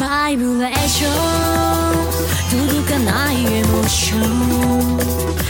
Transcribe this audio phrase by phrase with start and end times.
[0.00, 1.12] バイブレーション
[2.72, 5.49] 届かないエモーション。